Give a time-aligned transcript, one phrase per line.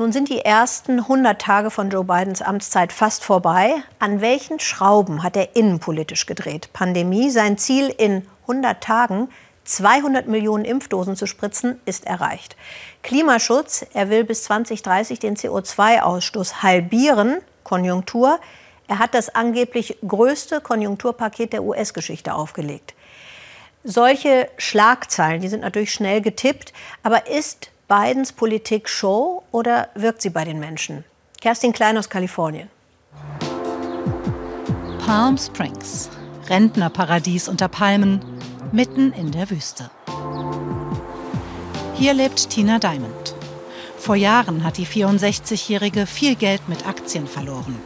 [0.00, 3.82] Nun sind die ersten 100 Tage von Joe Bidens Amtszeit fast vorbei.
[3.98, 6.72] An welchen Schrauben hat er innenpolitisch gedreht?
[6.72, 9.28] Pandemie, sein Ziel in 100 Tagen,
[9.64, 12.54] 200 Millionen Impfdosen zu spritzen, ist erreicht.
[13.02, 17.38] Klimaschutz, er will bis 2030 den CO2-Ausstoß halbieren.
[17.64, 18.38] Konjunktur,
[18.86, 22.94] er hat das angeblich größte Konjunkturpaket der US-Geschichte aufgelegt.
[23.82, 26.72] Solche Schlagzeilen, die sind natürlich schnell getippt,
[27.02, 31.04] aber ist Bidens Politik Show oder wirkt sie bei den Menschen?
[31.40, 32.68] Kerstin Klein aus Kalifornien.
[34.98, 36.10] Palm Springs,
[36.50, 38.20] Rentnerparadies unter Palmen,
[38.72, 39.90] mitten in der Wüste.
[41.94, 43.34] Hier lebt Tina Diamond.
[43.96, 47.80] Vor Jahren hat die 64-Jährige viel Geld mit Aktien verloren,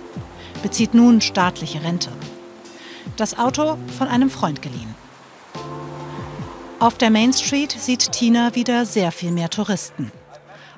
[0.65, 2.10] bezieht nun staatliche Rente.
[3.16, 4.96] Das Auto von einem Freund geliehen.
[6.82, 10.10] Auf der Main Street sieht Tina wieder sehr viel mehr Touristen.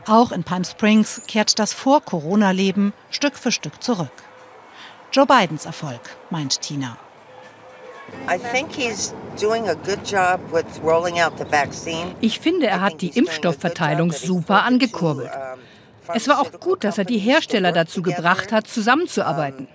[0.06, 4.12] Auch in Palm Springs kehrt das Vor-Corona-Leben Stück für Stück zurück.
[5.12, 6.98] Joe Bidens Erfolg, meint Tina.
[12.20, 15.30] Ich finde, er hat die Impfstoffverteilung super angekurbelt.
[16.12, 19.68] Es war auch gut, dass er die Hersteller dazu gebracht hat, zusammenzuarbeiten.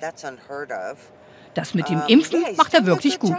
[1.55, 3.35] Das mit dem Impfen macht er wirklich gut.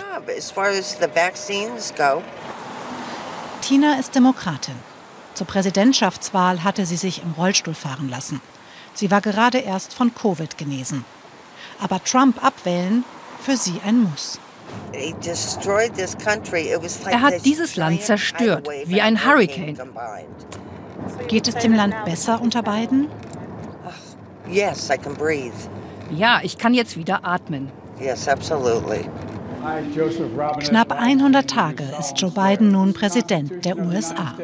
[3.71, 4.75] Tina ist Demokratin.
[5.35, 8.41] Zur Präsidentschaftswahl hatte sie sich im Rollstuhl fahren lassen.
[8.95, 11.05] Sie war gerade erst von Covid genesen.
[11.81, 13.05] Aber Trump abwählen,
[13.41, 14.41] für sie ein Muss.
[17.07, 19.79] Er hat dieses Land zerstört, wie ein Hurricane.
[21.29, 23.07] Geht es dem Land besser unter beiden?
[26.11, 27.71] Ja, ich kann jetzt wieder atmen.
[28.01, 29.09] Yes, absolutely.
[30.61, 34.34] Knapp 100 Tage ist Joe Biden nun Präsident der USA.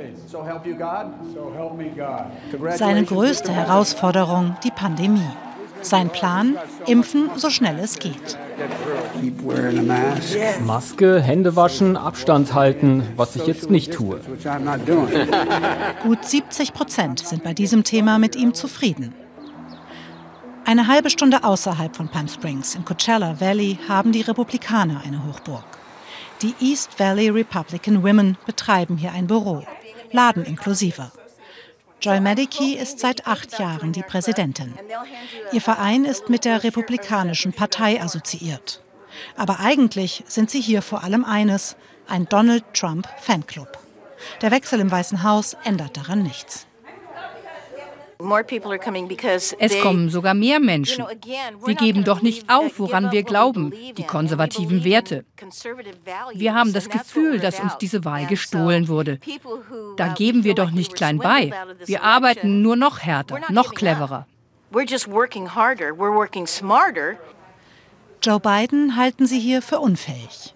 [2.74, 5.30] Seine größte Herausforderung die Pandemie.
[5.82, 6.56] Sein Plan,
[6.86, 8.38] impfen so schnell es geht.
[10.64, 14.20] Maske, Hände waschen, Abstand halten, was ich jetzt nicht tue.
[16.02, 19.14] Gut 70 Prozent sind bei diesem Thema mit ihm zufrieden.
[20.66, 25.64] Eine halbe Stunde außerhalb von Palm Springs im Coachella Valley haben die Republikaner eine Hochburg.
[26.42, 29.62] Die East Valley Republican Women betreiben hier ein Büro,
[30.10, 31.12] Laden inklusive.
[32.02, 34.74] Joy Medici ist seit acht Jahren die Präsidentin.
[35.52, 38.82] Ihr Verein ist mit der Republikanischen Partei assoziiert.
[39.36, 41.76] Aber eigentlich sind sie hier vor allem eines,
[42.08, 43.78] ein Donald Trump Fanclub.
[44.42, 46.66] Der Wechsel im Weißen Haus ändert daran nichts.
[49.58, 51.04] Es kommen sogar mehr Menschen.
[51.64, 55.24] Wir geben doch nicht auf, woran wir glauben, die konservativen Werte.
[56.34, 59.18] Wir haben das Gefühl, dass uns diese Wahl gestohlen wurde.
[59.96, 61.52] Da geben wir doch nicht klein bei.
[61.84, 64.26] Wir arbeiten nur noch härter, noch cleverer.
[68.22, 70.54] Joe Biden halten sie hier für unfähig.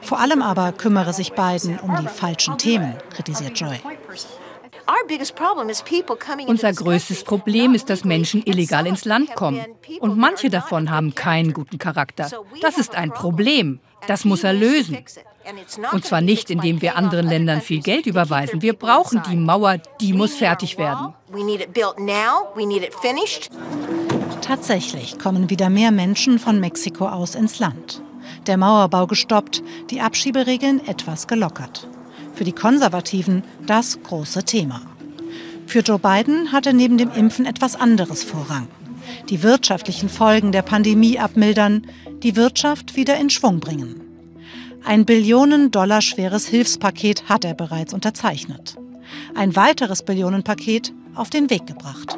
[0.00, 3.80] Vor allem aber kümmere sich Biden um die falschen Themen, kritisiert Joy.
[6.46, 9.64] Unser größtes Problem ist, dass Menschen illegal ins Land kommen.
[10.00, 12.30] Und manche davon haben keinen guten Charakter.
[12.60, 13.80] Das ist ein Problem.
[14.06, 14.98] Das muss er lösen.
[15.92, 18.62] Und zwar nicht, indem wir anderen Ländern viel Geld überweisen.
[18.62, 21.14] Wir brauchen die Mauer, die muss fertig werden.
[24.40, 28.02] Tatsächlich kommen wieder mehr Menschen von Mexiko aus ins Land.
[28.46, 31.88] Der Mauerbau gestoppt, die Abschieberegeln etwas gelockert
[32.36, 34.82] für die Konservativen das große Thema.
[35.66, 38.68] Für Joe Biden hatte neben dem Impfen etwas anderes Vorrang.
[39.28, 41.86] Die wirtschaftlichen Folgen der Pandemie abmildern,
[42.22, 44.00] die Wirtschaft wieder in Schwung bringen.
[44.84, 48.76] Ein Billionen-Dollar schweres Hilfspaket hat er bereits unterzeichnet.
[49.34, 52.16] Ein weiteres Billionenpaket auf den Weg gebracht.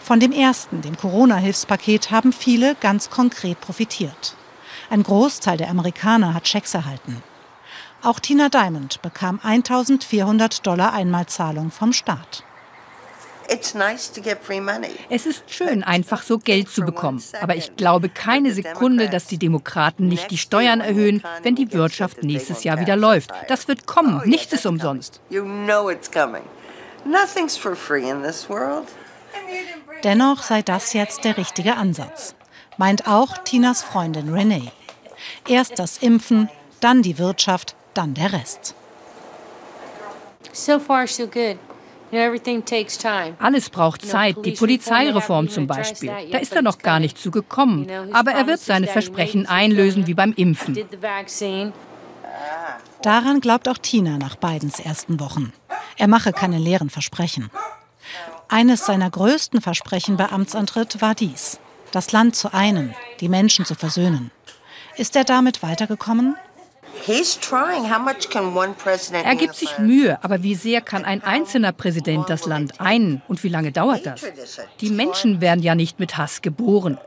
[0.00, 4.34] Von dem ersten, dem Corona-Hilfspaket, haben viele ganz konkret profitiert.
[4.88, 7.22] Ein Großteil der Amerikaner hat Schecks erhalten.
[8.02, 12.44] Auch Tina Diamond bekam 1400 Dollar Einmalzahlung vom Staat.
[15.08, 17.22] Es ist schön, einfach so Geld zu bekommen.
[17.40, 22.22] Aber ich glaube keine Sekunde, dass die Demokraten nicht die Steuern erhöhen, wenn die Wirtschaft
[22.22, 23.30] nächstes Jahr wieder läuft.
[23.48, 24.20] Das wird kommen.
[24.22, 25.20] Oh, Nichts ist umsonst.
[30.04, 32.34] Dennoch sei das jetzt der richtige Ansatz,
[32.76, 34.70] meint auch Tinas Freundin Renee.
[35.48, 38.74] Erst das Impfen, dann die Wirtschaft, dann der Rest.
[40.52, 41.58] So far, so good.
[43.38, 46.10] Alles braucht Zeit, die Polizeireform zum Beispiel.
[46.32, 47.86] Da ist er noch gar nicht zugekommen.
[48.12, 50.78] Aber er wird seine Versprechen einlösen wie beim Impfen.
[53.02, 55.52] Daran glaubt auch Tina nach Bidens ersten Wochen.
[55.96, 57.50] Er mache keine leeren Versprechen.
[58.48, 61.60] Eines seiner größten Versprechen bei Amtsantritt war dies,
[61.92, 64.30] das Land zu einen, die Menschen zu versöhnen.
[64.96, 66.36] Ist er damit weitergekommen?
[69.24, 73.42] Er gibt sich Mühe, aber wie sehr kann ein einzelner Präsident das Land einen und
[73.42, 74.22] wie lange dauert das?
[74.80, 76.98] Die Menschen werden ja nicht mit Hass geboren.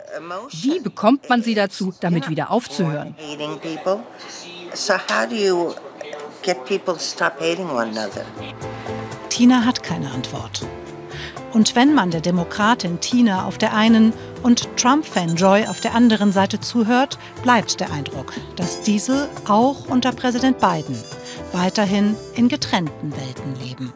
[0.52, 3.16] Wie bekommt man sie dazu, damit wieder aufzuhören?
[9.30, 10.66] Tina hat keine Antwort.
[11.54, 14.14] Und wenn man der Demokratin Tina auf der einen
[14.44, 20.12] und Trump-Fan Joy auf der anderen Seite zuhört, bleibt der Eindruck, dass diese auch unter
[20.12, 21.02] Präsident Biden
[21.52, 23.94] weiterhin in getrennten Welten leben.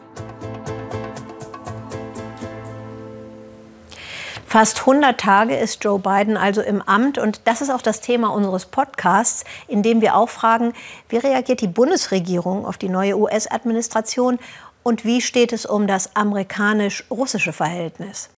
[4.46, 8.28] Fast 100 Tage ist Joe Biden also im Amt und das ist auch das Thema
[8.28, 10.72] unseres Podcasts, in dem wir auch fragen,
[11.08, 14.38] wie reagiert die Bundesregierung auf die neue US-Administration
[14.82, 18.30] und wie steht es um das amerikanisch-russische Verhältnis?